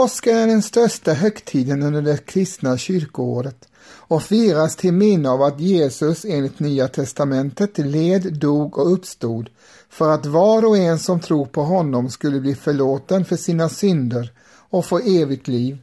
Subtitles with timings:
[0.00, 5.60] Påsken är den största högtiden under det kristna kyrkoåret och firas till minne av att
[5.60, 9.50] Jesus enligt Nya testamentet led, dog och uppstod
[9.88, 14.32] för att var och en som tror på honom skulle bli förlåten för sina synder
[14.70, 15.78] och få evigt liv.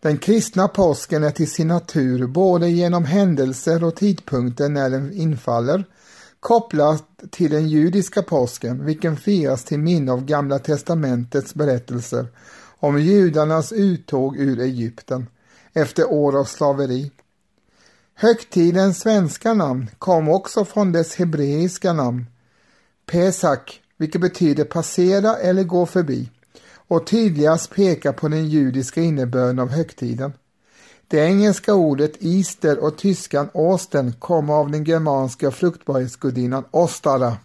[0.00, 5.84] Den kristna påsken är till sin natur både genom händelser och tidpunkten när den infaller
[6.40, 12.26] kopplat till den judiska påsken vilken firas till minne av Gamla testamentets berättelser
[12.84, 15.26] om judarnas uttåg ur Egypten
[15.72, 17.10] efter år av slaveri.
[18.14, 22.26] Högtidens svenska namn kom också från dess hebreiska namn,
[23.06, 26.30] pesach, vilket betyder passera eller gå förbi
[26.88, 30.32] och tydligast pekar på den judiska innebörden av högtiden.
[31.08, 37.36] Det engelska ordet Easter och tyskan Osten kommer av den germanska fruktbarhetsgudinnan Ostara.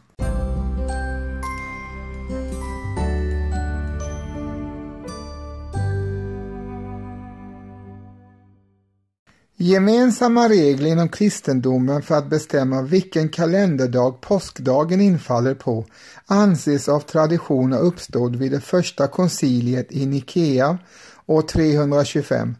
[9.61, 15.85] Gemensamma regler inom kristendomen för att bestämma vilken kalenderdag påskdagen infaller på
[16.25, 20.77] anses av tradition ha uppstått vid det första konciliet i Nikea
[21.25, 22.55] år 325.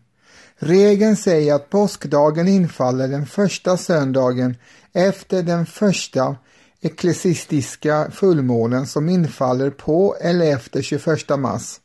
[0.56, 4.56] Regeln säger att påskdagen infaller den första söndagen
[4.94, 6.36] efter den första
[6.82, 11.80] eklesistiska fullmånen som infaller på eller efter 21 mars,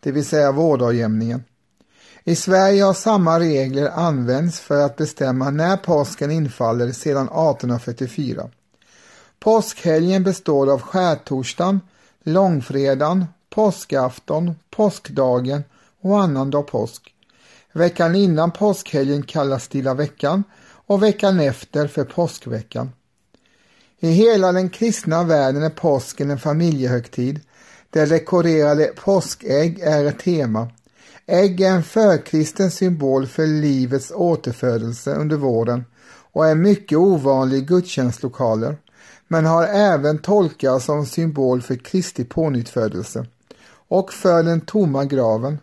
[0.00, 1.42] det vill säga vårdagjämningen.
[2.24, 8.50] I Sverige har samma regler använts för att bestämma när påsken infaller sedan 1844.
[9.40, 11.80] Påskhelgen består av skärtorsdagen,
[12.22, 15.64] långfredagen, påskafton, påskdagen
[16.00, 17.14] och annandag påsk.
[17.72, 20.44] Veckan innan påskhelgen kallas stilla veckan
[20.86, 22.92] och veckan efter för påskveckan.
[24.00, 27.40] I hela den kristna världen är påsken en familjehögtid
[27.90, 30.68] där dekorerade påskägg är ett tema
[31.26, 35.84] Ägg är en förkristen symbol för livets återfödelse under våren
[36.32, 38.76] och är mycket ovanlig i gudstjänstlokaler,
[39.28, 43.26] men har även tolkats som symbol för Kristi pånyttfödelse
[43.88, 45.58] och för den tomma graven.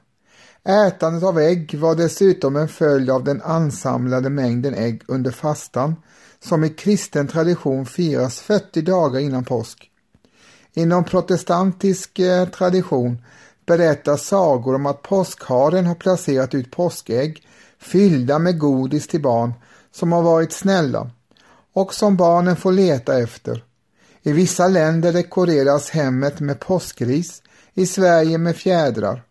[0.63, 5.95] Ätandet av ägg var dessutom en följd av den ansamlade mängden ägg under fastan
[6.39, 9.91] som i kristen tradition firas 40 dagar innan påsk.
[10.73, 13.17] Inom protestantisk eh, tradition
[13.69, 17.47] berättar sagor om att påskharen har placerat ut påskägg
[17.79, 19.53] fyllda med godis till barn
[19.91, 21.09] som har varit snälla
[21.73, 23.63] och som barnen får leta efter.
[24.23, 27.41] I vissa länder dekoreras hemmet med påskris,
[27.73, 29.23] i Sverige med fjädrar.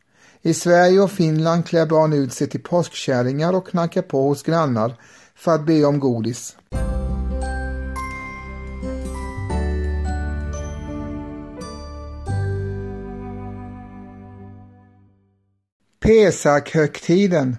[0.43, 4.95] I Sverige och Finland klär barn ut sig till påskkärringar och knackar på hos grannar
[5.35, 6.57] för att be om godis.
[16.09, 17.57] Pesakhögtiden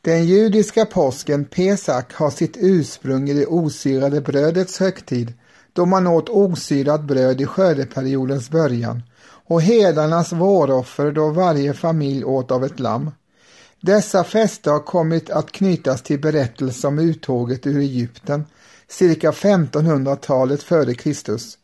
[0.00, 5.32] Den judiska påsken pesach, har sitt ursprung i det osyrade brödets högtid
[5.72, 12.50] då man åt osyrat bröd i skördeperiodens början och hedarnas våroffer då varje familj åt
[12.50, 13.10] av ett lamm.
[13.80, 18.44] Dessa fester har kommit att knytas till berättelser om uttåget ur Egypten
[18.88, 21.58] cirka 1500-talet före Kristus.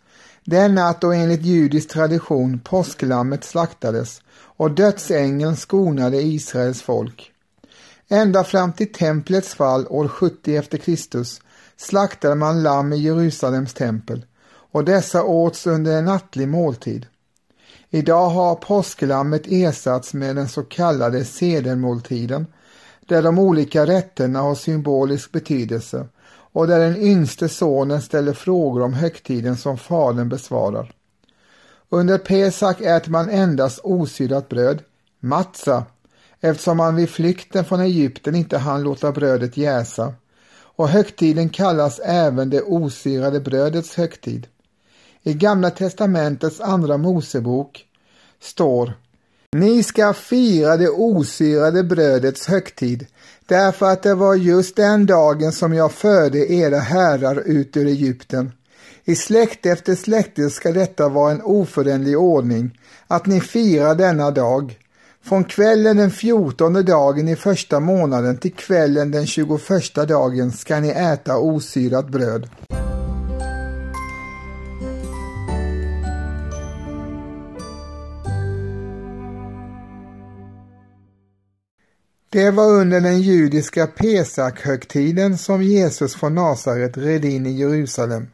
[0.44, 4.20] Den natt då enligt judisk tradition påsklammet slaktades
[4.58, 7.32] och dödsängeln skonade Israels folk.
[8.08, 11.40] Ända fram till templets fall år 70 efter Kristus
[11.76, 14.24] slaktade man lamm i Jerusalems tempel
[14.72, 17.06] och dessa åts under en nattlig måltid.
[17.90, 22.46] Idag har påsklammet ersatts med den så kallade sedelmåltiden
[23.06, 26.06] där de olika rätterna har symbolisk betydelse
[26.52, 30.92] och där den yngste sonen ställer frågor om högtiden som fadern besvarar.
[31.90, 34.82] Under Pesak äter man endast osyrat bröd,
[35.20, 35.84] matza,
[36.40, 40.14] eftersom man vid flykten från Egypten inte hann låta brödet jäsa.
[40.60, 44.46] Och högtiden kallas även det osyrade brödets högtid.
[45.22, 47.84] I Gamla testamentets andra Mosebok
[48.40, 48.92] står
[49.52, 53.06] Ni ska fira det osyrade brödets högtid
[53.46, 58.52] därför att det var just den dagen som jag förde era herrar ut ur Egypten
[59.08, 64.78] i släkt efter släkte ska detta vara en oföränderlig ordning, att ni firar denna dag.
[65.22, 70.88] Från kvällen den fjortonde dagen i första månaden till kvällen den tjugoförsta dagen ska ni
[70.88, 72.50] äta osyrat bröd.
[82.30, 88.26] Det var under den judiska Pesakhögtiden som Jesus från Nasaret red in i Jerusalem.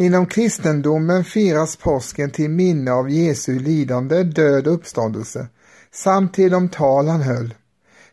[0.00, 5.48] Inom kristendomen firas påsken till minne av Jesu lidande, död och uppståndelse
[5.92, 7.54] samt till de tal han höll.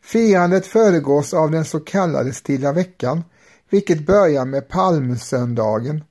[0.01, 3.23] Firandet föregås av den så kallade stilla veckan,
[3.69, 6.03] vilket börjar med palmsöndagen,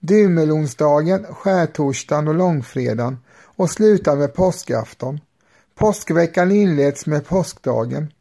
[0.00, 3.18] dymelonsdagen, skärtorsdagen och långfredagen
[3.56, 5.20] och slutar med påskafton.
[5.74, 8.12] Påskveckan inleds med påskdagen.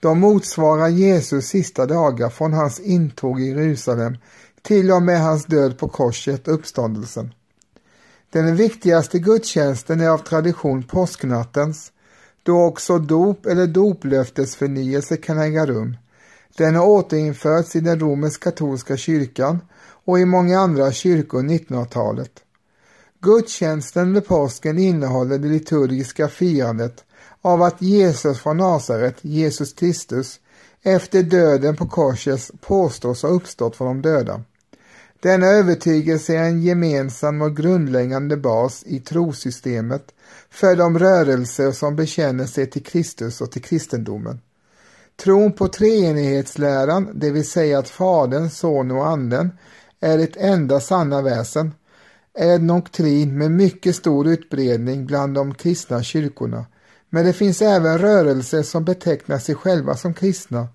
[0.00, 4.16] De motsvarar Jesus sista dagar från hans intåg i Jerusalem
[4.62, 7.34] till och med hans död på korset och uppståndelsen.
[8.32, 11.92] Den viktigaste gudstjänsten är av tradition påsknattens,
[12.42, 15.96] då också dop eller doplöftesförnyelse kan äga rum.
[16.56, 19.58] Den har återinförts i den romersk-katolska kyrkan
[20.04, 22.32] och i många andra kyrkor 1900-talet.
[23.20, 27.04] Gudstjänsten med påsken innehåller det liturgiska firandet
[27.42, 30.40] av att Jesus från Nasaret, Jesus Kristus,
[30.82, 34.42] efter döden på korset påstås ha uppstått från de döda.
[35.22, 40.04] Denna övertygelse är en gemensam och grundläggande bas i trosystemet
[40.50, 44.40] för de rörelser som bekänner sig till Kristus och till kristendomen.
[45.16, 49.50] Tron på treenighetsläran, det vill säga att Fadern, Sonen och Anden
[50.00, 51.74] är ett enda sanna väsen,
[52.34, 56.66] är en doktrin med mycket stor utbredning bland de kristna kyrkorna.
[57.10, 60.68] Men det finns även rörelser som betecknar sig själva som kristna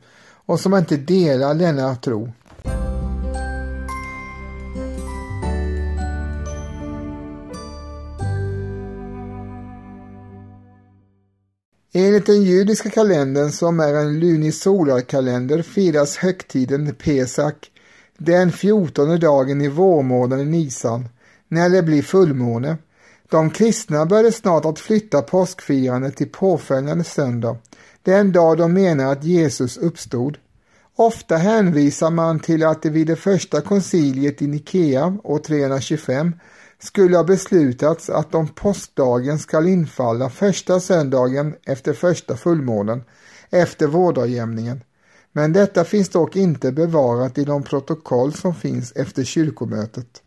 [0.45, 2.31] och som inte delar denna tro.
[11.97, 17.55] Enligt den judiska kalendern som är en lunisolarkalender firas högtiden pesach
[18.17, 21.09] den fjortonde dagen i vårmånaden Nisan
[21.47, 22.77] när det blir fullmåne.
[23.29, 27.57] De kristna började snart att flytta påskfirandet till påföljande söndag,
[28.03, 30.37] den dag de menar att Jesus uppstod.
[30.95, 36.35] Ofta hänvisar man till att det vid det första konciliet i Nikea år 325
[36.79, 43.03] skulle ha beslutats att om påskdagen skall infalla första söndagen efter första fullmånen
[43.49, 44.83] efter vårdagjämningen.
[45.31, 50.21] Men detta finns dock inte bevarat i de protokoll som finns efter kyrkomötet.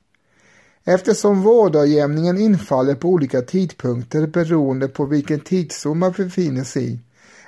[0.90, 6.98] Eftersom vårdagjämningen infaller på olika tidpunkter beroende på vilken tidszon man befinner sig i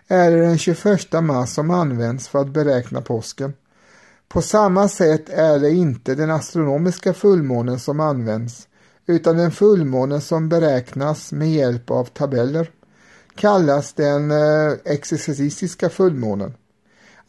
[0.08, 3.52] är det den 21 mars som används för att beräkna påsken.
[4.28, 8.68] På samma sätt är det inte den astronomiska fullmånen som används
[9.06, 12.70] utan den fullmåne som beräknas med hjälp av tabeller
[13.34, 16.54] kallas den eh, fullmånen.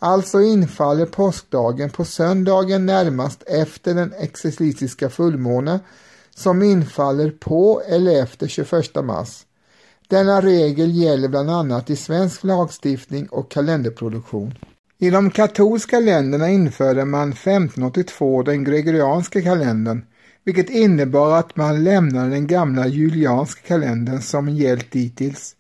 [0.03, 5.80] Alltså infaller påskdagen på söndagen närmast efter den exercitiska fullmåne
[6.36, 9.46] som infaller på eller efter 21 mars.
[10.08, 14.53] Denna regel gäller bland annat i svensk lagstiftning och kalenderproduktion.
[14.98, 20.05] I de katolska länderna införde man 1582 den gregorianska kalendern
[20.43, 25.55] vilket innebar att man lämnade den gamla julianska kalendern som gällt dittills.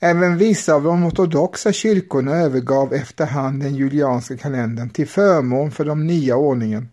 [0.00, 6.06] Även vissa av de ortodoxa kyrkorna övergav efterhand den julianska kalendern till förmån för den
[6.06, 6.88] nya ordningen.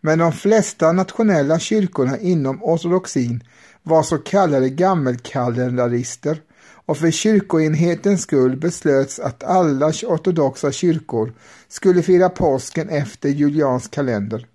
[0.00, 3.44] Men de flesta nationella kyrkorna inom ortodoxin
[3.82, 6.40] var så kallade gammelkalendarister
[6.86, 11.32] och för kyrkoenhetens skull beslöts att alla ortodoxa kyrkor
[11.68, 14.46] skulle fira påsken efter juliansk kalender.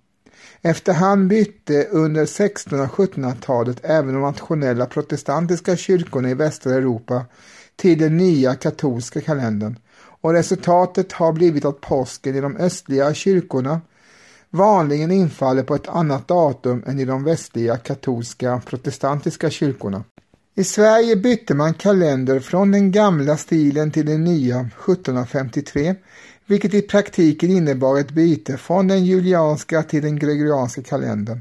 [0.62, 7.24] Efterhand bytte under 1600 och 1700-talet även de nationella protestantiska kyrkorna i västra Europa
[7.80, 9.78] till den nya katolska kalendern
[10.20, 13.80] och resultatet har blivit att påsken i de östliga kyrkorna
[14.50, 20.04] vanligen infaller på ett annat datum än i de västliga katolska protestantiska kyrkorna.
[20.54, 25.94] I Sverige bytte man kalender från den gamla stilen till den nya 1753
[26.46, 31.40] vilket i praktiken innebar ett byte från den julianska till den gregorianska kalendern.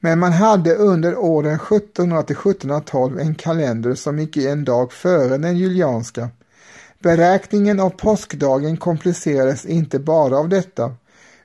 [0.00, 5.38] Men man hade under åren 1700 till 1712 en kalender som gick en dag före
[5.38, 6.28] den julianska.
[6.98, 10.94] Beräkningen av påskdagen komplicerades inte bara av detta,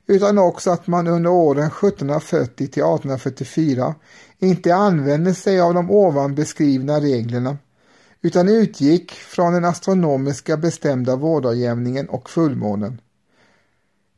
[0.07, 3.95] utan också att man under åren 1740 till 1844
[4.39, 7.57] inte använde sig av de ovan beskrivna reglerna
[8.21, 13.01] utan utgick från den astronomiska bestämda vårdagjämningen och fullmånen.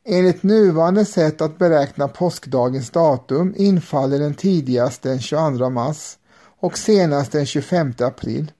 [0.07, 6.17] Enligt nuvarande sätt att beräkna påskdagens datum infaller den tidigast den 22 mars
[6.59, 8.51] och senast den 25 april.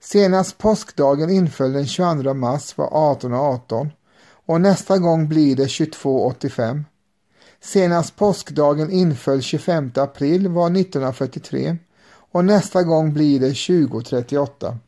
[0.00, 3.90] Senast påskdagen inföll den 22 mars var 1818
[4.46, 6.84] och nästa gång blir det 2285.
[7.60, 11.76] Senast påskdagen inföll 25 april var 1943
[12.32, 13.54] och nästa gång blir det
[13.88, 14.78] 2038.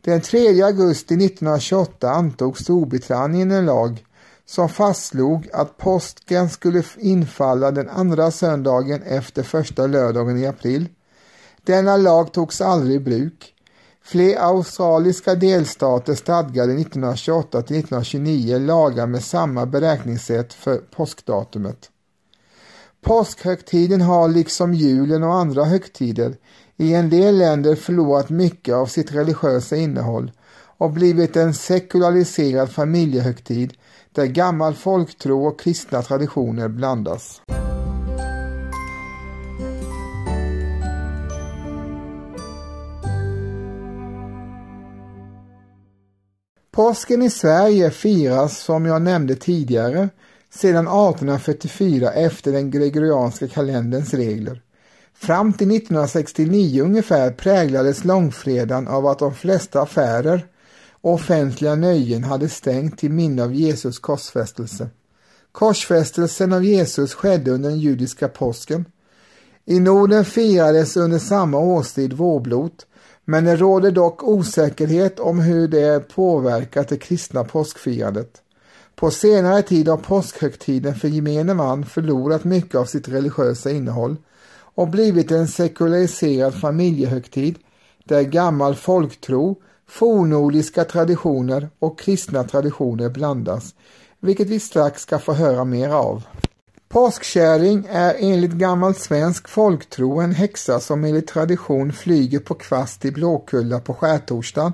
[0.00, 4.04] Den 3 augusti 1928 antog Storbritannien en lag
[4.52, 10.88] som fastslog att påsken skulle infalla den andra söndagen efter första lördagen i april.
[11.62, 13.54] Denna lag togs aldrig i bruk.
[14.04, 21.90] Fler australiska delstater stadgade 1928 till 1929 lagar med samma beräkningssätt för påskdatumet.
[23.00, 26.36] Påskhögtiden har liksom julen och andra högtider
[26.76, 30.32] i en del länder förlorat mycket av sitt religiösa innehåll
[30.78, 33.72] och blivit en sekulariserad familjehögtid
[34.12, 37.42] där gammal folktro och kristna traditioner blandas.
[46.70, 50.08] Påsken i Sverige firas som jag nämnde tidigare
[50.50, 54.62] sedan 1844 efter den gregorianska kalenderns regler.
[55.14, 60.46] Fram till 1969 ungefär präglades långfredagen av att de flesta affärer
[61.02, 64.88] offentliga nöjen hade stängt till minne av Jesus korsfästelse.
[65.52, 68.84] Korsfästelsen av Jesus skedde under den judiska påsken.
[69.64, 72.86] I Norden firades under samma årstid vårblot,
[73.24, 78.42] men det råder dock osäkerhet om hur det påverkat det kristna påskfirandet.
[78.94, 84.16] På senare tid har påskhögtiden för gemene man förlorat mycket av sitt religiösa innehåll
[84.74, 87.58] och blivit en sekulariserad familjehögtid
[88.04, 89.56] där gammal folktro,
[89.92, 93.74] fornnordiska traditioner och kristna traditioner blandas,
[94.20, 96.22] vilket vi strax ska få höra mer av.
[96.88, 103.10] Påskkärring är enligt gammal svensk folktro en häxa som enligt tradition flyger på kvast i
[103.10, 104.72] Blåkulla på skärtorsdagen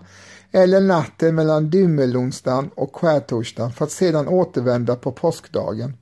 [0.53, 5.97] eller natten mellan dymmelonsdagen och skärtorsdagen för att sedan återvända på påskdagen.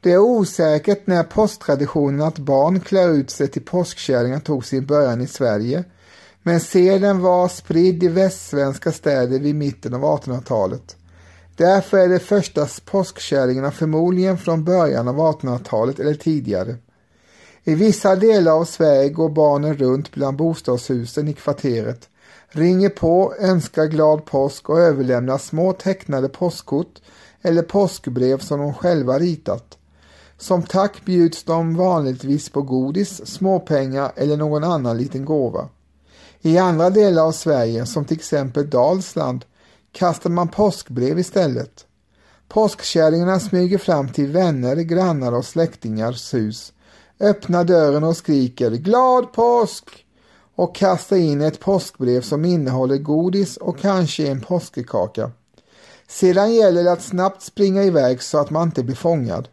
[0.00, 5.20] Det är osäkert när påsktraditionen att barn klär ut sig till påskkärringar tog sin början
[5.20, 5.84] i Sverige,
[6.48, 10.96] men seden var spridd i västsvenska städer vid mitten av 1800-talet.
[11.56, 16.76] Därför är de första påskkärringarna förmodligen från början av 1800-talet eller tidigare.
[17.64, 22.08] I vissa delar av Sverige går barnen runt bland bostadshusen i kvarteret,
[22.48, 27.00] ringer på, önskar glad påsk och överlämnar små tecknade påskkort
[27.42, 29.78] eller påskbrev som de själva ritat.
[30.38, 35.68] Som tack bjuds de vanligtvis på godis, småpengar eller någon annan liten gåva.
[36.42, 39.44] I andra delar av Sverige, som till exempel Dalsland,
[39.92, 41.86] kastar man påskbrev istället.
[42.48, 46.72] Påskkärringarna smyger fram till vänner, grannar och släktingars hus,
[47.20, 50.04] öppnar dörren och skriker ”Glad påsk!”
[50.54, 55.30] och kastar in ett påskbrev som innehåller godis och kanske en påskekaka.
[56.08, 59.48] Sedan gäller det att snabbt springa iväg så att man inte blir fångad.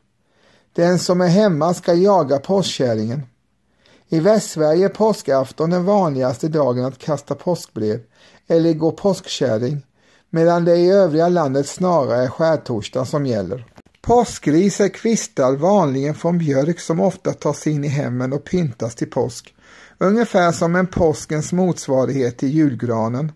[0.74, 3.22] Den som är hemma ska jaga påskkärringen.
[4.10, 8.00] I Västsverige är påskafton den vanligaste dagen att kasta påskbrev
[8.48, 9.86] eller gå påskkärring
[10.30, 13.66] medan det i övriga landet snarare är skärtorsdagen som gäller.
[14.02, 19.10] Påskris är kvistar vanligen från björk som ofta tas in i hemmen och pyntas till
[19.10, 19.56] påsk,
[19.98, 23.32] ungefär som en påskens motsvarighet till julgranen.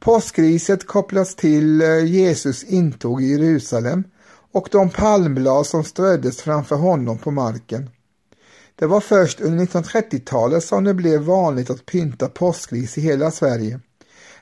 [0.00, 4.04] Påskriset kopplas till eh, Jesus intåg i Jerusalem
[4.52, 7.90] och de palmblad som ströddes framför honom på marken.
[8.78, 13.80] Det var först under 1930-talet som det blev vanligt att pynta påskris i hela Sverige.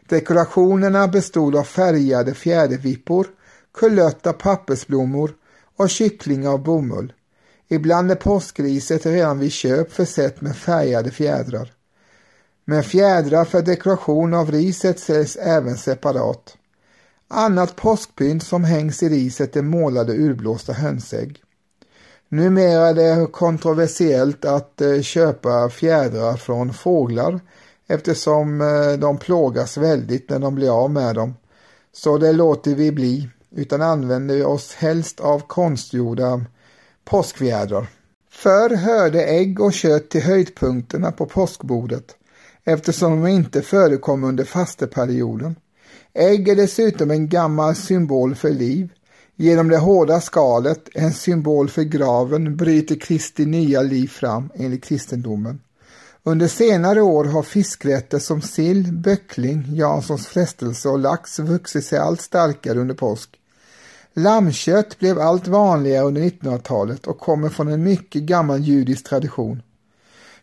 [0.09, 3.27] Dekorationerna bestod av färgade fjädervippor,
[3.75, 5.35] kulörta pappersblommor
[5.77, 7.13] och kyckling av bomull.
[7.69, 11.73] Ibland är påskriset redan vid köp försett med färgade fjädrar.
[12.65, 16.57] Men fjädrar för dekoration av riset säljs även separat.
[17.29, 21.44] Annat påskpynt som hängs i riset är målade urblåsta hönsägg.
[22.29, 27.41] Numera är det kontroversiellt att eh, köpa fjädrar från fåglar
[27.87, 31.35] eftersom eh, de plågas väldigt när de blir av med dem.
[31.93, 36.45] Så det låter vi bli, utan använder oss helst av konstgjorda
[37.05, 37.87] påskfjädrar.
[38.31, 42.17] Förr hörde ägg och kött till höjdpunkterna på påskbordet
[42.65, 45.57] eftersom de inte förekom under fasteperioden.
[46.13, 48.93] Ägg är dessutom en gammal symbol för liv.
[49.37, 55.61] Genom det hårda skalet, en symbol för graven, bryter Kristi nya liv fram enligt kristendomen.
[56.23, 62.21] Under senare år har fiskrätter som sill, böckling, Janssons frestelse och lax vuxit sig allt
[62.21, 63.31] starkare under påsk.
[64.13, 69.63] Lammkött blev allt vanligare under 1900-talet och kommer från en mycket gammal judisk tradition.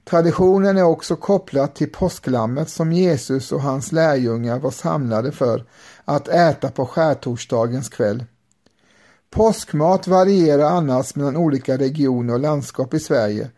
[0.04, 5.66] Traditionen är också kopplad till påsklammet som Jesus och hans lärjungar var samlade för
[6.06, 8.26] att äta på skärtorsdagens kväll.
[9.32, 13.50] Påskmat varierar annars mellan olika regioner och landskap i Sverige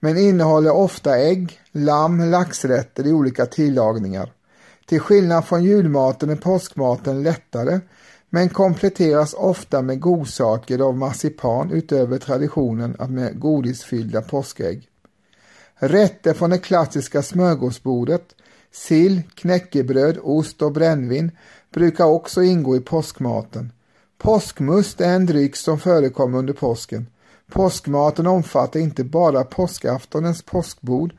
[0.00, 4.32] men innehåller ofta ägg, lamm, laxrätter i olika tillagningar.
[4.86, 7.80] Till skillnad från julmaten är påskmaten lättare
[8.30, 14.88] men kompletteras ofta med godsaker av marsipan utöver traditionen att med godisfyllda påskägg.
[15.74, 18.34] Rätter från det klassiska smörgåsbordet
[18.72, 21.30] Sill, knäckebröd, ost och brännvin
[21.72, 23.72] brukar också ingå i påskmaten.
[24.22, 27.06] Påskmust är en dryck som förekommer under påsken.
[27.52, 31.12] Påskmaten omfattar inte bara påskaftonens påskbord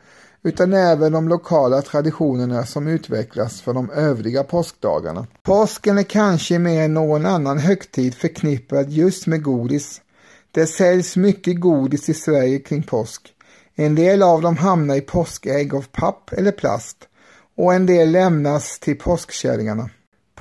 [0.43, 5.27] utan även de lokala traditionerna som utvecklas för de övriga påskdagarna.
[5.43, 10.01] Påsken är kanske mer än någon annan högtid förknippad just med godis.
[10.51, 13.33] Det säljs mycket godis i Sverige kring påsk.
[13.75, 16.97] En del av dem hamnar i påskägg av papp eller plast
[17.57, 19.89] och en del lämnas till påskkärringarna.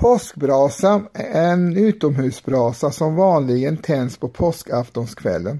[0.01, 5.59] Påskbrasa är en utomhusbrasa som vanligen tänds på påskaftonskvällen.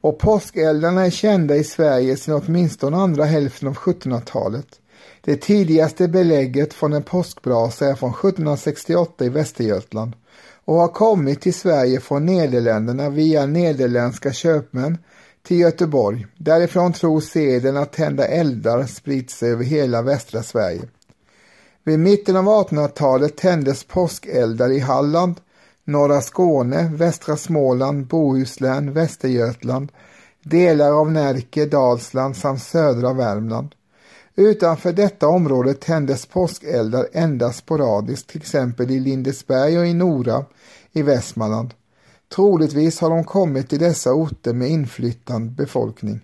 [0.00, 4.66] Och påskeldarna är kända i Sverige sedan åtminstone andra hälften av 1700-talet.
[5.20, 10.12] Det tidigaste belägget från en påskbrasa är från 1768 i Västergötland
[10.64, 14.98] och har kommit till Sverige från Nederländerna via nederländska köpmän
[15.42, 16.26] till Göteborg.
[16.36, 20.82] Därifrån tror seden att tända eldar spritt sig över hela västra Sverige.
[21.86, 25.40] Vid mitten av 1800-talet tändes påskeldar i Halland,
[25.84, 29.92] norra Skåne, västra Småland, Bohuslän, Västergötland,
[30.42, 33.74] delar av Närke, Dalsland samt södra Värmland.
[34.34, 40.44] Utanför detta område tändes påskeldar endast sporadiskt, till exempel i Lindesberg och i Nora
[40.92, 41.74] i Västmanland.
[42.34, 46.20] Troligtvis har de kommit till dessa orter med inflyttande befolkning.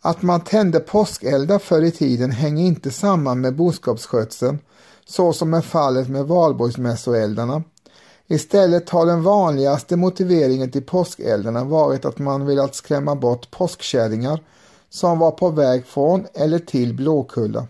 [0.00, 4.58] Att man tände påskeldar förr i tiden hänger inte samman med boskapsskötseln,
[5.06, 7.62] så som är fallet med valborgsmässoeldarna.
[8.26, 14.40] Istället har den vanligaste motiveringen till påskeldarna varit att man velat skrämma bort påskkärringar
[14.90, 17.66] som var på väg från eller till Blåkulla.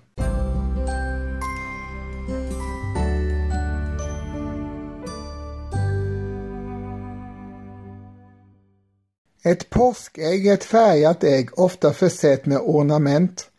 [9.43, 13.51] Ett påskägg är ett färgat ägg, ofta försett med ornament.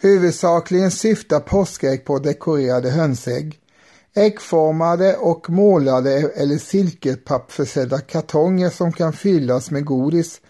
[0.00, 3.58] Huvudsakligen syftar påskägg på dekorerade hönsägg.
[4.14, 10.40] Äggformade och målade eller silkepappförsedda kartonger som kan fyllas med godis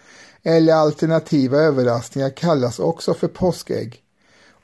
[0.43, 4.03] eller alternativa överraskningar kallas också för påskägg.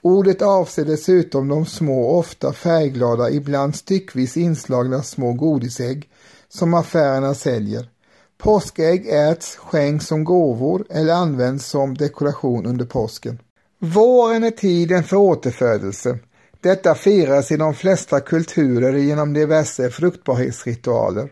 [0.02, 6.10] Ordet avser dessutom de små, ofta färgglada, ibland styckvis inslagna små godisägg
[6.50, 7.90] som affärerna säljer.
[8.38, 13.40] Påskägg äts, skänks som gåvor eller används som dekoration under påsken.
[13.80, 16.20] Våren är tiden för återfödelse.
[16.62, 21.30] Detta firas i de flesta kulturer genom diverse fruktbarhetsritualer.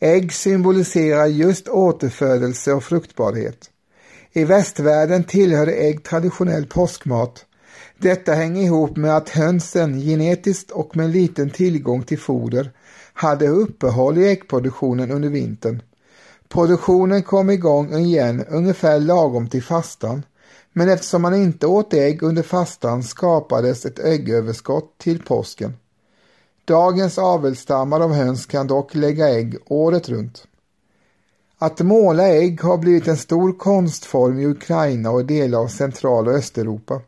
[0.00, 3.70] Ägg symboliserar just återfödelse och fruktbarhet.
[4.32, 7.44] I västvärlden tillhör ägg traditionell påskmat.
[7.98, 12.70] Detta hänger ihop med att hönsen genetiskt och med liten tillgång till foder
[13.12, 15.82] hade uppehåll i äggproduktionen under vintern.
[16.54, 20.22] Produktionen kom igång igen ungefär lagom till fastan,
[20.72, 25.74] men eftersom man inte åt ägg under fastan skapades ett äggöverskott till påsken.
[26.64, 30.46] Dagens avelsstammar av höns kan dock lägga ägg året runt.
[31.58, 36.34] Att måla ägg har blivit en stor konstform i Ukraina och delar av Central och
[36.34, 37.00] Östeuropa.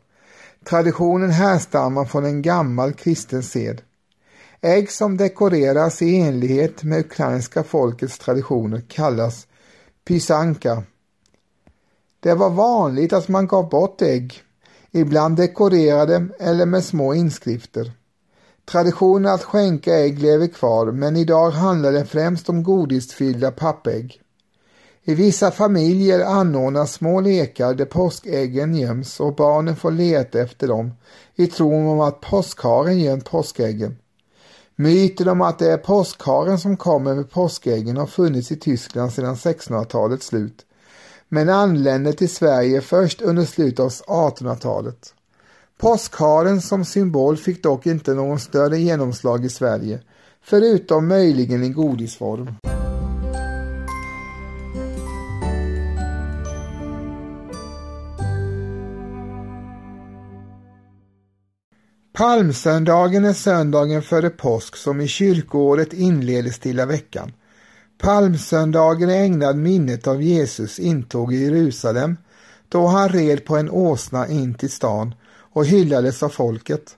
[0.69, 3.81] Traditionen härstammar från en gammal kristen sed.
[4.61, 9.47] Ägg som dekoreras i enlighet med ukrainska folkets traditioner kallas
[10.07, 10.83] pysanka.
[12.19, 14.41] Det var vanligt att man gav bort ägg,
[14.91, 17.91] ibland dekorerade eller med små inskrifter.
[18.65, 24.21] Traditionen att skänka ägg lever kvar men idag handlar det främst om godisfyllda pappägg.
[25.03, 30.91] I vissa familjer anordnas små lekar där påskäggen göms och barnen får leta efter dem
[31.35, 33.97] i tron om att påskharen gömt påskäggen.
[34.79, 39.35] Myten om att det är påskharen som kommer med påskäggen har funnits i Tyskland sedan
[39.35, 40.65] 1600-talets slut,
[41.29, 45.13] men anlände till Sverige först under slutet av 1800-talet.
[45.77, 49.99] Påskharen som symbol fick dock inte någon större genomslag i Sverige,
[50.41, 52.47] förutom möjligen i godisform.
[62.17, 67.31] Palmsöndagen är söndagen före påsk som i kyrkoåret inleder stilla veckan.
[67.97, 72.17] Palmsöndagen är ägnad minnet av Jesus intåg i Jerusalem
[72.69, 75.15] då han red på en åsna in till stan
[75.53, 76.95] och hyllades av folket.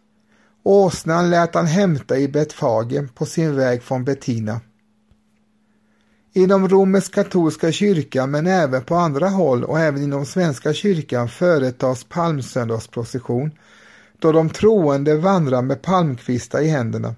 [0.64, 4.62] Åsnan lät han hämta i Betfage på sin väg från Bettina.
[6.34, 13.52] Inom romersk-katolska kyrkan men även på andra håll och även inom Svenska kyrkan företas palmsöndagsprocession
[14.20, 17.16] då de troende vandrar med palmkvistar i händerna.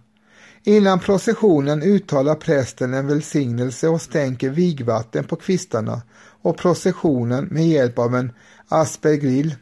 [0.64, 6.02] Innan processionen uttalar prästen en välsignelse och stänker vigvatten på kvistarna
[6.42, 8.32] och processionen med hjälp av en
[8.68, 9.56] aspergrill.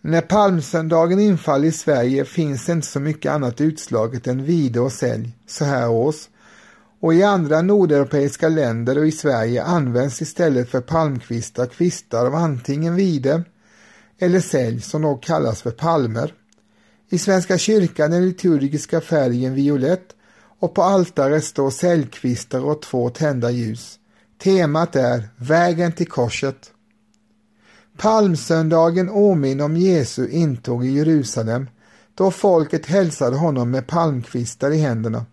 [0.00, 5.36] När palmsöndagen infaller i Sverige finns inte så mycket annat utslaget än vide och sälj
[5.46, 6.28] så här års
[7.00, 12.94] och i andra nordeuropeiska länder och i Sverige används istället för palmkvistar kvistar av antingen
[12.94, 13.42] vide
[14.18, 16.34] eller sälj som då kallas för palmer.
[17.10, 20.14] I Svenska kyrkan är den liturgiska färgen violett
[20.58, 23.98] och på altaret står säljkvistar och två tända ljus.
[24.38, 26.70] Temat är Vägen till korset.
[27.98, 31.66] Palmsöndagen åminner om Jesu intåg i Jerusalem
[32.14, 35.26] då folket hälsade honom med palmkvistar i händerna.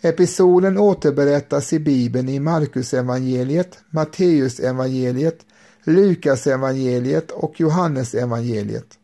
[0.00, 5.38] Episoden återberättas i Bibeln i Markusevangeliet, Matteusevangeliet,
[5.84, 8.98] Lukasevangeliet och Johannesevangeliet.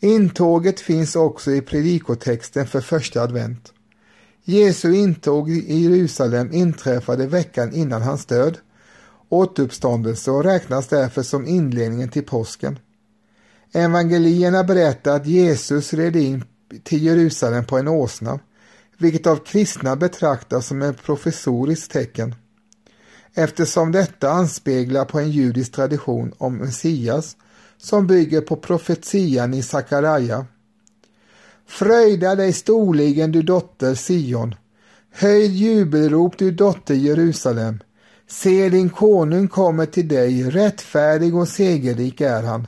[0.00, 3.72] Intåget finns också i predikotexten för första advent.
[4.44, 8.58] Jesu intåg i Jerusalem inträffade veckan innan hans död,
[9.28, 12.78] återuppståndelse och räknas därför som inledningen till påsken.
[13.72, 16.44] Evangelierna berättar att Jesus red in
[16.84, 18.38] till Jerusalem på en åsna
[18.98, 22.34] vilket av kristna betraktas som ett professoriskt tecken.
[23.34, 27.36] Eftersom detta anspeglar på en judisk tradition om Messias
[27.78, 30.46] som bygger på profetian i Sakaraja.
[31.66, 34.54] Fröjda dig storligen du dotter Sion,
[35.12, 37.78] höjd jubelrop du dotter Jerusalem.
[38.28, 42.66] Se din konung kommer till dig, rättfärdig och segerrik är han.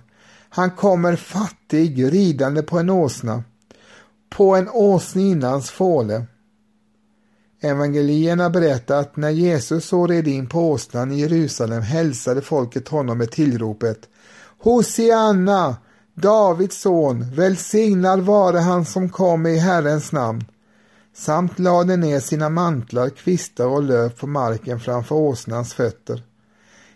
[0.48, 3.44] Han kommer fattig, ridande på en åsna
[4.30, 6.26] på en åsninnans fåle.
[7.60, 13.18] Evangelierna berättar att när Jesus så red in på åsnan i Jerusalem hälsade folket honom
[13.18, 14.08] med tillropet
[14.58, 15.76] Hosianna,
[16.14, 20.44] Davids son, välsignad vare han som kom i Herrens namn.
[21.14, 26.22] Samt lade ner sina mantlar, kvistar och löv på marken framför åsnans fötter.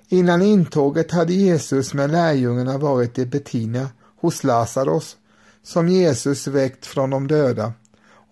[0.08, 3.88] Innan intåget hade Jesus med lärjungarna varit i Bettina
[4.20, 5.16] hos Lasaros
[5.62, 7.72] som Jesus väckt från de döda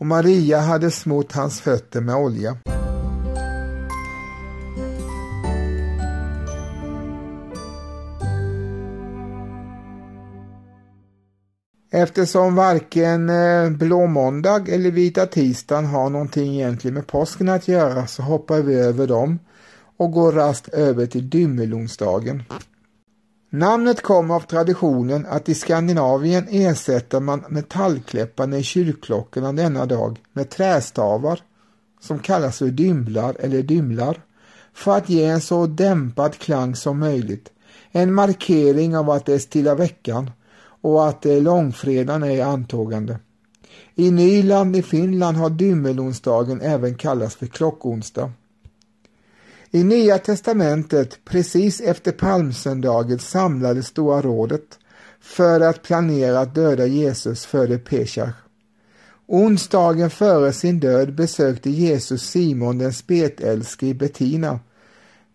[0.03, 2.57] och Maria hade smort hans fötter med olja.
[11.93, 18.07] Eftersom varken eh, blå måndag eller vita tisdagen har någonting egentligen med påsken att göra
[18.07, 19.39] så hoppar vi över dem
[19.97, 22.43] och går rast över till dymmelonsdagen.
[23.55, 30.51] Namnet kom av traditionen att i Skandinavien ersätter man metallkläpparna i kyrkklockorna denna dag med
[30.51, 31.41] trästavar
[32.01, 34.23] som kallas för dymlar eller dymlar
[34.73, 37.53] för att ge en så dämpad klang som möjligt.
[37.91, 40.31] En markering av att det är stilla veckan
[40.83, 43.19] och att långfredagen är antågande.
[43.95, 48.33] I Nyland i Finland har dymmelonsdagen även kallats för klockonsdag.
[49.75, 54.79] I Nya testamentet, precis efter palmsöndagen, samlades Stora rådet
[55.21, 58.35] för att planera att döda Jesus före Peshach.
[59.27, 64.61] Onsdagen före sin död besökte Jesus Simon den spetälske i Bettina.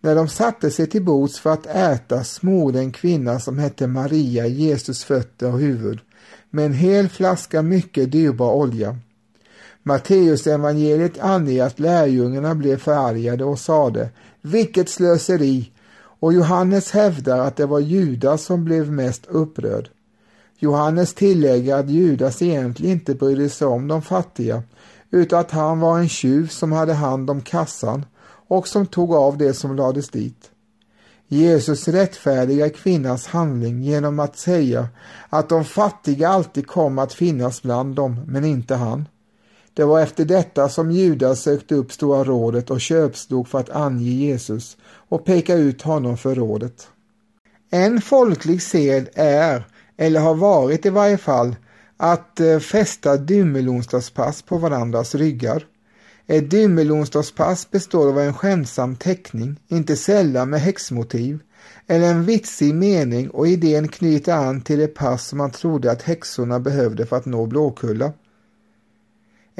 [0.00, 4.46] När de satte sig till bords för att äta smorde en kvinna som hette Maria
[4.46, 6.00] Jesus fötter och huvud
[6.50, 8.98] med en hel flaska mycket dyrbar olja.
[9.82, 14.08] Matteusevangeliet anger att lärjungarna blev förargade och sade
[14.42, 15.72] vilket slöseri!
[16.20, 19.90] Och Johannes hävdar att det var Judas som blev mest upprörd.
[20.58, 24.62] Johannes tillägger att Judas egentligen inte brydde sig om de fattiga
[25.10, 28.04] utan att han var en tjuv som hade hand om kassan
[28.48, 30.50] och som tog av det som lades dit.
[31.28, 34.88] Jesus rättfärdigar kvinnans handling genom att säga
[35.28, 39.08] att de fattiga alltid kommer att finnas bland dem, men inte han.
[39.78, 44.10] Det var efter detta som Judas sökte upp Stora rådet och köpslog för att ange
[44.10, 46.88] Jesus och peka ut honom för rådet.
[47.70, 51.56] En folklig sed är, eller har varit i varje fall,
[51.96, 55.66] att eh, fästa dymmelonsdagspass på varandras ryggar.
[56.26, 61.40] Ett dymmelonsdagspass består av en skämtsam teckning, inte sällan med häxmotiv,
[61.86, 66.02] eller en vitsig mening och idén knyter an till det pass som man trodde att
[66.02, 68.12] häxorna behövde för att nå Blåkulla.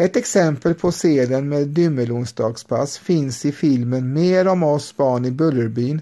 [0.00, 6.00] Ett exempel på seden med dymmelonsdagspass finns i filmen Mer om oss barn i Bullerbyn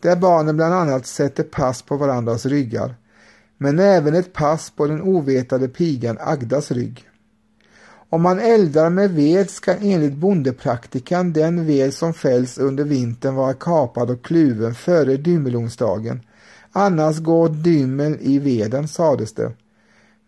[0.00, 2.94] där barnen bland annat sätter pass på varandras ryggar
[3.58, 7.08] men även ett pass på den ovetade pigan Agdas rygg.
[8.10, 13.54] Om man eldar med ved ska enligt bondepraktikan den ved som fälls under vintern vara
[13.54, 16.20] kapad och kluven före dymmelonsdagen.
[16.72, 19.52] Annars går dymmel i veden, sades det.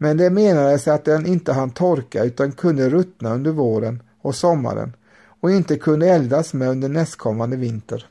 [0.03, 4.97] Men det menades att den inte hann torka utan kunde ruttna under våren och sommaren
[5.41, 8.07] och inte kunde eldas med under nästkommande vinter.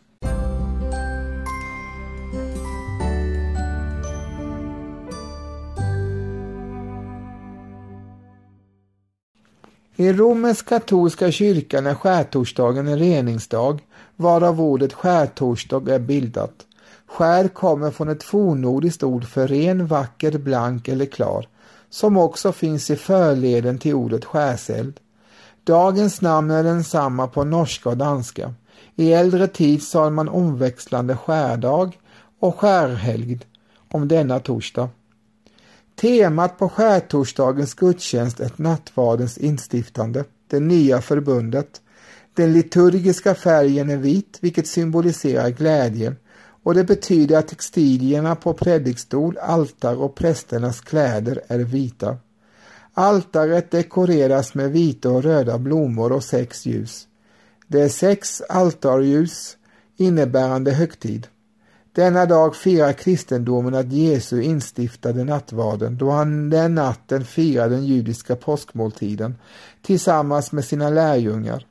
[9.95, 13.81] I romersk katolska kyrkan är skärtorsdagen en reningsdag,
[14.15, 16.53] varav ordet skärtorsdag är bildat.
[17.07, 21.45] Skär kommer från ett fornnordiskt ord för ren, vacker, blank eller klar
[21.89, 24.99] som också finns i förleden till ordet skärseld.
[25.63, 28.53] Dagens namn är densamma på norska och danska.
[28.95, 31.99] I äldre tid sa man omväxlande skärdag
[32.39, 33.43] och skärhelgd
[33.91, 34.89] om denna torsdag.
[36.01, 41.81] Temat på skärtorsdagens gudstjänst är nattvardens instiftande, det nya förbundet.
[42.33, 46.15] Den liturgiska färgen är vit, vilket symboliserar glädje
[46.69, 52.17] och det betyder att textilierna på predikstol, altar och prästernas kläder är vita.
[52.93, 57.07] Altaret dekoreras med vita och röda blommor och sex ljus.
[57.67, 59.57] Det är sex altarljus
[59.97, 61.27] innebärande högtid.
[61.91, 68.35] Denna dag firar kristendomen att Jesus instiftade nattvarden då han den natten firade den judiska
[68.35, 69.35] påskmåltiden
[69.81, 71.65] tillsammans med sina lärjungar.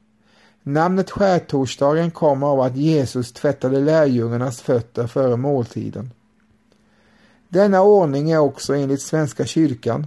[0.62, 6.10] Namnet skärtorsdagen kommer av att Jesus tvättade lärjungarnas fötter före måltiden.
[7.48, 10.06] Denna ordning är också enligt Svenska kyrkan.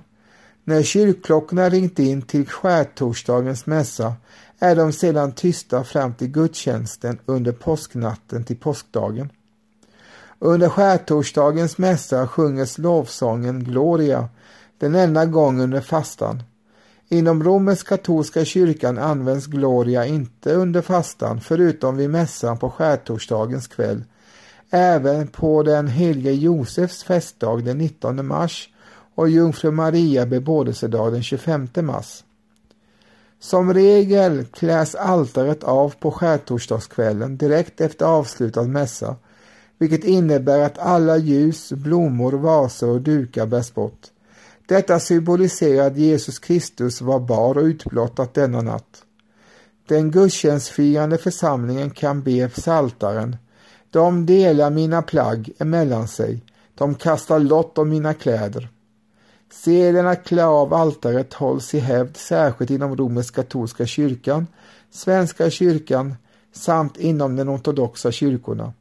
[0.64, 4.14] När kyrkklockorna ringt in till skärtorsdagens mässa
[4.60, 9.30] är de sedan tysta fram till gudstjänsten under påsknatten till påskdagen.
[10.40, 14.30] Under skärtorsdagens mässa sjunges lovsången Gloria,
[14.78, 16.44] den enda gången under fastan.
[17.14, 24.04] Inom romersk katolska kyrkan används Gloria inte under fastan förutom vid mässan på skärtorsdagens kväll.
[24.70, 28.70] Även på den helige Josefs festdag den 19 mars
[29.16, 32.24] och Jungfru Maria bebådelsedag den 25 mars.
[33.40, 39.16] Som regel kläs altaret av på skärtorsdagskvällen direkt efter avslutad mässa
[39.78, 44.12] vilket innebär att alla ljus, blommor, vaser och dukar bärs bort.
[44.72, 49.04] Detta symboliserar att Jesus Kristus var bar och utblottat denna natt.
[49.88, 53.36] Den gudstjänstfirande församlingen kan be psaltaren.
[53.90, 56.44] De delar mina plagg emellan sig.
[56.76, 58.70] De kastar lott om mina kläder.
[59.52, 64.48] Seden att klä av altaret hålls i hävd särskilt inom romersk-katolska kyrkan,
[64.92, 66.16] Svenska kyrkan
[66.54, 68.74] samt inom den ortodoxa kyrkorna.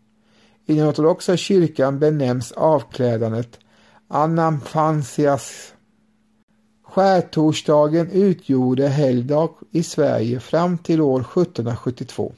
[0.66, 3.59] I den ortodoxa kyrkan benämns avklädandet
[4.09, 5.72] anamfansias.
[6.92, 12.33] Skärtorsdagen utgjorde helgdag i Sverige fram till år 1772.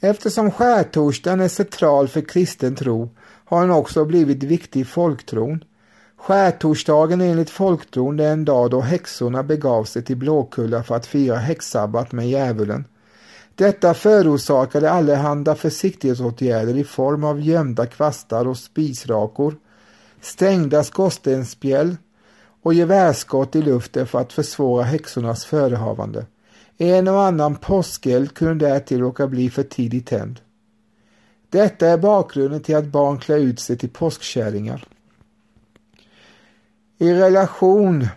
[0.00, 3.10] Eftersom skärtorsdagen är central för kristen tro
[3.44, 5.64] har den också blivit viktig i folktron.
[6.16, 11.36] Skärtorsdagen är enligt folktron den dag då häxorna begav sig till Blåkulla för att fira
[11.36, 12.84] häxsabbat med djävulen.
[13.54, 19.56] Detta förorsakade allehanda försiktighetsåtgärder i form av gömda kvastar och spisrakor,
[20.20, 21.96] stängda skorstensspjäll
[22.62, 26.26] och gevärsskott i luften för att försvåra häxornas förehavande.
[26.78, 30.40] En och annan påskeld kunde därtill råka bli för tidigt tänd.
[31.50, 34.84] Detta är bakgrunden till att barn klär ut sig till påskkärringar.
[36.98, 38.08] I relation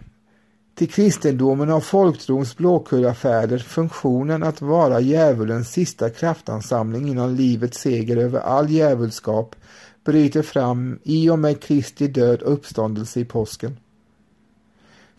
[0.75, 8.39] till kristendomen har folktrons Blåkullafärder funktionen att vara djävulens sista kraftansamling innan livets seger över
[8.39, 9.55] all djävulskap
[10.03, 13.77] bryter fram i och med Kristi död och uppståndelse i påsken.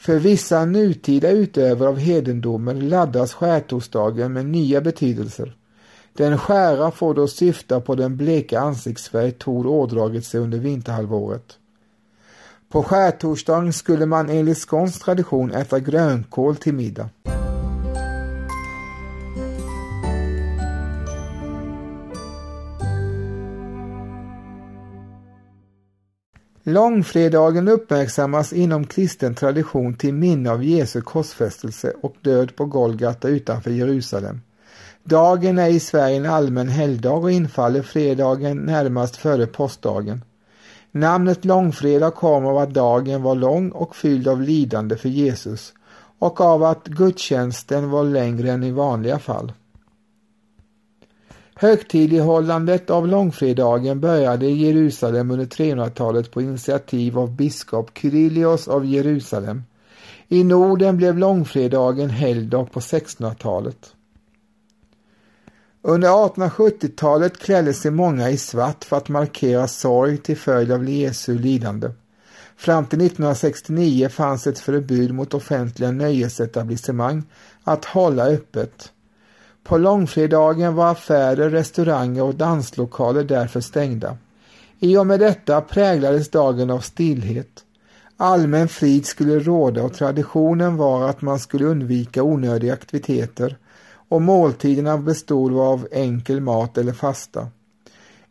[0.02, 5.56] För vissa nutida utövare av hedendomen laddas skärtorsdagen med nya betydelser.
[6.12, 11.44] Den skära får då syfta på den bleka ansiktsfärg Tor ådragit sig under vinterhalvåret.
[12.68, 17.08] På skärtorsdagen skulle man enligt skånsk tradition äta grönkål till middag.
[26.64, 33.70] Långfredagen uppmärksammas inom kristen tradition till minne av Jesu korsfästelse och död på Golgata utanför
[33.70, 34.40] Jerusalem.
[35.04, 40.24] Dagen är i Sverige en allmän helgdag och infaller fredagen närmast före påskdagen.
[40.90, 45.72] Namnet långfredag kom av att dagen var lång och fylld av lidande för Jesus
[46.18, 49.52] och av att gudstjänsten var längre än i vanliga fall.
[51.54, 59.62] Högtidlighållandet av långfredagen började i Jerusalem under 300-talet på initiativ av biskop Kyrillios av Jerusalem.
[60.28, 63.94] I Norden blev långfredagen helgdag på 1600-talet.
[65.82, 71.38] Under 1870-talet klädde sig många i svart för att markera sorg till följd av Jesu
[71.38, 71.90] lidande.
[72.56, 77.22] Fram till 1969 fanns ett förbud mot offentliga nöjesetablissemang
[77.64, 78.92] att hålla öppet.
[79.64, 84.16] På långfredagen var affärer, restauranger och danslokaler därför stängda.
[84.78, 87.64] I och med detta präglades dagen av stillhet.
[88.16, 93.56] Allmän frid skulle råda och traditionen var att man skulle undvika onödiga aktiviteter
[94.08, 97.48] och måltiderna bestod av enkel mat eller fasta.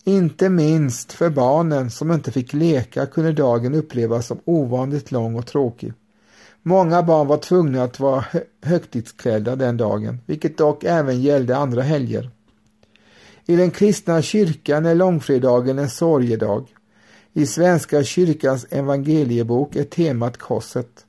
[0.03, 5.47] Inte minst för barnen som inte fick leka kunde dagen upplevas som ovanligt lång och
[5.47, 5.93] tråkig.
[6.63, 8.25] Många barn var tvungna att vara
[8.61, 12.29] högtidsklädda den dagen, vilket dock även gällde andra helger.
[13.45, 16.67] I den kristna kyrkan är långfredagen en sorgedag.
[17.33, 21.05] I Svenska kyrkans evangeliebok är temat korset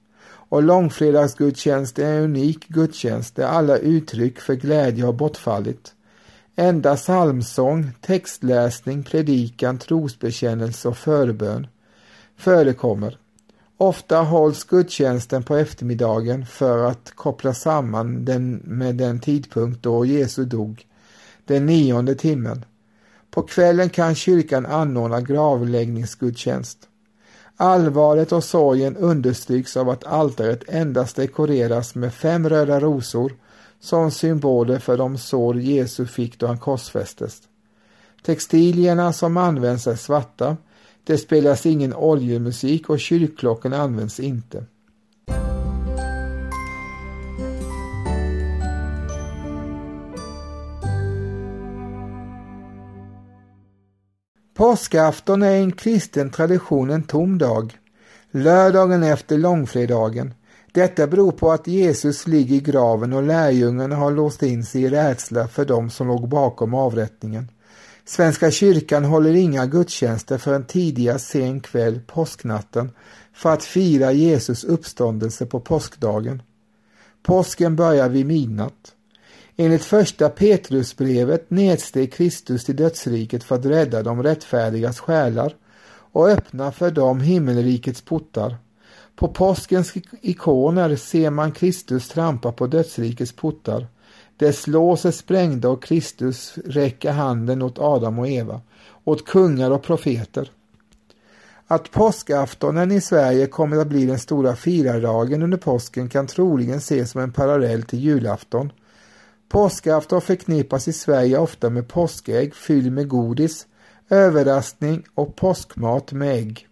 [0.52, 5.94] och långfredagsgudstjänst är en unik gudstjänst där alla uttryck för glädje har bortfallit.
[6.56, 11.66] Enda psalmsång, textläsning, predikan, trosbekännelse och förbön
[12.36, 13.18] förekommer.
[13.76, 20.46] Ofta hålls gudstjänsten på eftermiddagen för att koppla samman den med den tidpunkt då Jesus
[20.48, 20.86] dog,
[21.44, 22.64] den nionde timmen.
[23.30, 26.78] På kvällen kan kyrkan anordna gravläggningsgudstjänst.
[27.56, 33.32] Allvaret och sorgen understryks av att altaret endast dekoreras med fem röda rosor
[33.80, 37.42] som symboler för de sår Jesus fick då han korsfästes.
[38.22, 40.56] Textilierna som används är svarta,
[41.04, 44.64] det spelas ingen oljemusik och kyrkklockorna används inte.
[54.54, 57.78] Påskafton är en kristen tradition en tom dag.
[58.30, 60.34] Lördagen efter långfredagen.
[60.72, 64.88] Detta beror på att Jesus ligger i graven och lärjungarna har låst in sig i
[64.88, 67.48] rädsla för dem som låg bakom avrättningen.
[68.04, 72.90] Svenska kyrkan håller inga gudstjänster förrän tidigast sen kväll påsknatten
[73.32, 76.42] för att fira Jesus uppståndelse på påskdagen.
[77.22, 78.94] Påsken börjar vid midnatt.
[79.56, 85.56] Enligt första Petrusbrevet nedsteg Kristus till dödsriket för att rädda de rättfärdigas själar
[86.12, 88.56] och öppna för dem himmelrikets portar.
[89.16, 93.86] På påskens ikoner ser man Kristus trampa på dödsrikets portar.
[94.42, 98.60] Dess lås är sprängda och Kristus räcker handen åt Adam och Eva,
[99.04, 100.50] åt kungar och profeter.
[101.66, 107.10] Att påskaftonen i Sverige kommer att bli den stora firardagen under påsken kan troligen ses
[107.10, 108.72] som en parallell till julafton.
[109.48, 113.66] Påskafton förknippas i Sverige ofta med påskägg fylld med godis,
[114.10, 116.68] överraskning och påskmat med ägg.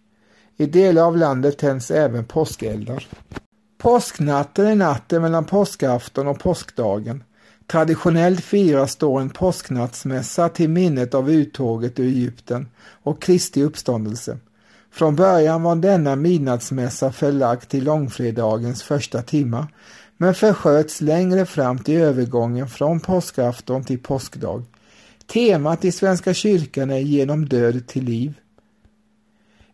[0.57, 3.07] I delar av landet tänds även påskeldar.
[3.77, 7.23] Påsknatten är natten mellan påskafton och påskdagen.
[7.71, 12.67] Traditionellt firas då en påsknattsmässa till minnet av uttåget ur Egypten
[13.03, 14.37] och Kristi uppståndelse.
[14.91, 19.67] Från början var denna midnattsmässa förlagd till långfredagens första timma
[20.17, 24.63] men försköts längre fram till övergången från påskafton till påskdag.
[25.33, 28.33] Temat i Svenska kyrkan är genom död till liv.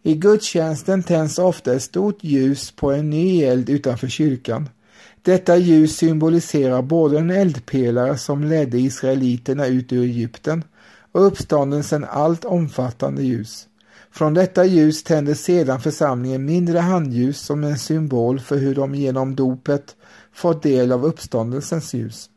[0.04, 4.70] I gudstjänsten tänds ofta ett stort ljus på en ny eld utanför kyrkan.
[5.28, 10.64] Detta ljus symboliserar både en eldpelare som ledde israeliterna ut ur Egypten
[11.12, 13.68] och uppståndelsen allt omfattande ljus.
[14.12, 19.36] Från detta ljus tänder sedan församlingen mindre handljus som en symbol för hur de genom
[19.36, 19.96] dopet
[20.34, 22.30] fått del av uppståndelsens ljus.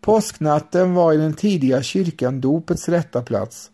[0.00, 3.70] Påsknatten var i den tidiga kyrkan dopets rätta plats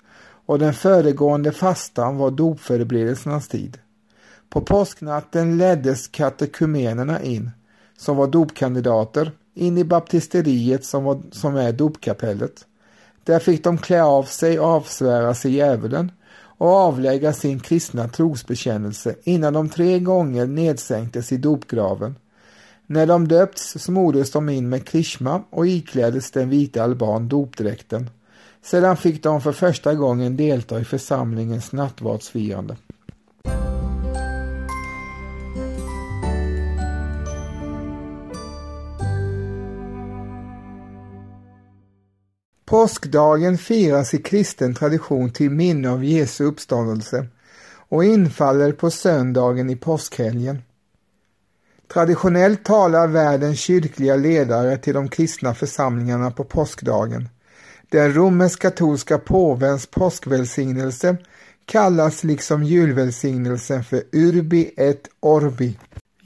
[0.46, 3.78] och den föregående fastan var dopförberedelsernas tid.
[4.48, 7.50] På påsknatten leddes katekumenerna in,
[7.98, 12.66] som var dopkandidater, in i baptisteriet som, var, som är dopkapellet.
[13.24, 16.12] Där fick de klä av sig och avsvära sig djävulen
[16.58, 22.14] och avlägga sin kristna trosbekännelse innan de tre gånger nedsänktes i dopgraven.
[22.86, 28.10] När de döpts smordes de in med krishma och ikläddes den vita alban dopdräkten.
[28.62, 32.76] Sedan fick de för första gången delta i församlingens nattvardsfirande.
[42.68, 47.26] Påskdagen firas i kristen tradition till minne av Jesu uppståndelse
[47.88, 50.62] och infaller på söndagen i påskhelgen.
[51.92, 57.28] Traditionellt talar världens kyrkliga ledare till de kristna församlingarna på påskdagen.
[57.90, 61.16] Den romersk-katolska påvens påskvälsignelse
[61.64, 65.78] kallas liksom julvälsignelsen för Urbi et Orbi.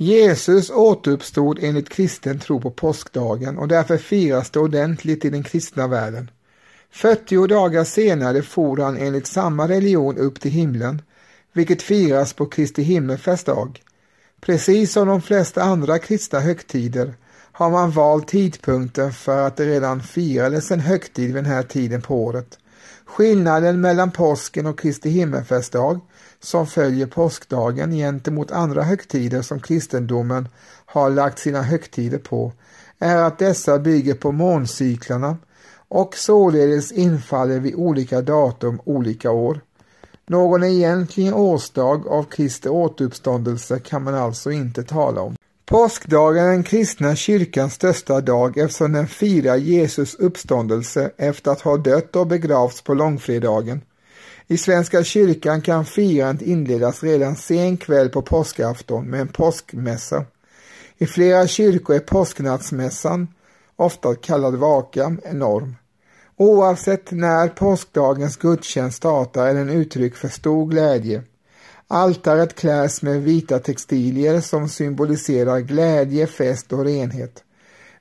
[0.03, 5.87] Jesus återuppstod enligt kristen tro på påskdagen och därför firas det ordentligt i den kristna
[5.87, 6.31] världen.
[6.91, 11.03] 40 dagar senare for han enligt samma religion upp till himlen,
[11.53, 13.81] vilket firas på Kristi himmelfärdsdag.
[14.41, 17.15] Precis som de flesta andra kristna högtider
[17.53, 22.03] har man valt tidpunkten för att det redan firades en högtid vid den här tiden
[22.03, 22.59] på året.
[23.13, 26.01] Skillnaden mellan påsken och Kristi himmelfärdsdag
[26.41, 30.49] som följer påskdagen gentemot andra högtider som kristendomen
[30.87, 32.53] har lagt sina högtider på
[32.99, 35.37] är att dessa bygger på måncyklarna
[35.89, 39.61] och således infaller vid olika datum olika år.
[40.27, 45.37] Någon egentlig årsdag av Kristi återuppståndelse kan man alltså inte tala om.
[45.73, 51.77] Påskdagen är den kristna kyrkans största dag eftersom den firar Jesus uppståndelse efter att ha
[51.77, 53.81] dött och begravts på långfredagen.
[54.47, 60.25] I Svenska kyrkan kan firandet inledas redan sen kväll på påskafton med en påskmässa.
[60.99, 63.29] I flera kyrkor är påsknattsmässan,
[63.77, 65.77] ofta kallad vaka, enorm.
[66.37, 71.23] Oavsett när påskdagens gudstjänst startar är den uttryck för stor glädje.
[71.95, 77.45] Altaret kläs med vita textilier som symboliserar glädje, fest och renhet.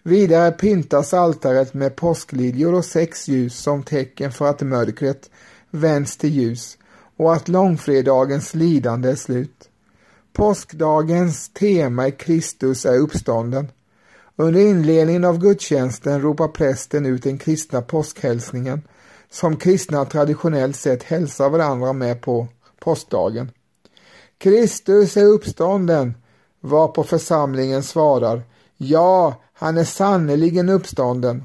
[0.03, 5.29] Vidare pyntas altaret med påskliljor och sex ljus som tecken för att mörkret
[5.69, 6.77] vänds till ljus
[7.17, 9.69] och att långfredagens lidande är slut.
[10.33, 13.67] Påskdagens tema i Kristus är uppstånden.
[14.35, 18.81] Under inledningen av gudstjänsten ropar prästen ut den kristna påskhälsningen
[19.29, 22.47] som kristna traditionellt sett hälsar varandra med på
[22.79, 23.51] påskdagen.
[24.41, 26.13] Kristus är uppstånden,
[26.61, 28.43] varpå församlingen svarar
[28.77, 31.43] Ja, han är sannerligen uppstånden.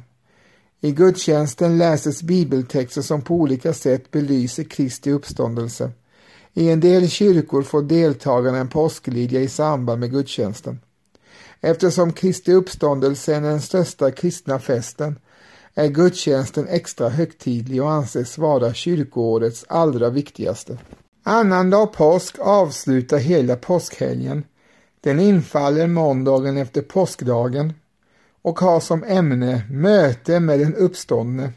[0.81, 5.91] I gudstjänsten läses bibeltexter som på olika sätt belyser Kristi uppståndelse.
[6.55, 10.81] I en del kyrkor får deltagarna en påsklidja i samband med gudstjänsten.
[11.61, 15.19] Eftersom Kristi uppståndelse är den största kristna festen
[15.75, 20.79] är gudstjänsten extra högtidlig och anses vara kyrkoårets allra viktigaste.
[21.29, 24.45] Annandag påsk avslutar hela påskhelgen.
[25.01, 27.73] Den infaller måndagen efter påskdagen
[28.43, 31.53] och har som ämne möte med den uppståndne.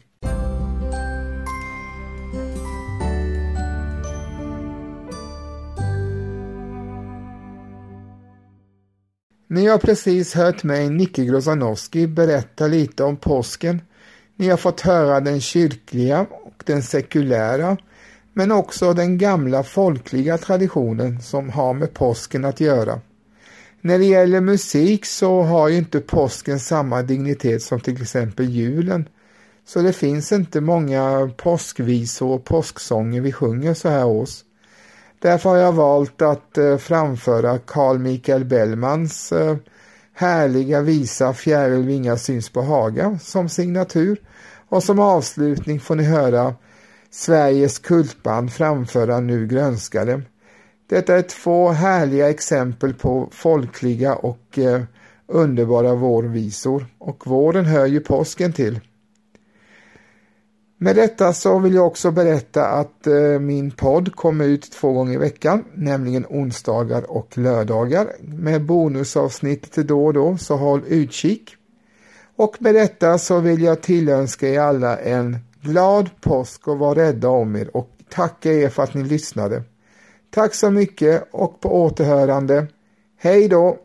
[9.48, 13.82] Ni har precis hört mig, Nicke Grozanowski, berätta lite om påsken.
[14.36, 17.76] Ni har fått höra den kyrkliga och den sekulära,
[18.40, 23.00] men också den gamla folkliga traditionen som har med påsken att göra.
[23.80, 29.08] När det gäller musik så har ju inte påsken samma dignitet som till exempel julen.
[29.66, 34.44] Så det finns inte många påskvisor och påsksånger vi sjunger så här års.
[35.18, 39.56] Därför har jag valt att eh, framföra Carl Michael Bellmans eh,
[40.14, 44.20] härliga visa Fjäril vingar syns på Haga som signatur
[44.68, 46.54] och som avslutning får ni höra
[47.10, 50.22] Sveriges kultband framföra Nu grönskade.
[50.88, 54.82] Detta är två härliga exempel på folkliga och eh,
[55.26, 58.80] underbara vårvisor och våren hör ju påsken till.
[60.78, 65.14] Med detta så vill jag också berätta att eh, min podd kommer ut två gånger
[65.14, 71.56] i veckan, nämligen onsdagar och lördagar med bonusavsnitt då och då, så håll utkik.
[72.36, 77.28] Och med detta så vill jag tillönska er alla en glad påsk och var rädda
[77.28, 79.62] om er och tacka er för att ni lyssnade.
[80.30, 82.66] Tack så mycket och på återhörande.
[83.16, 83.78] Hej då!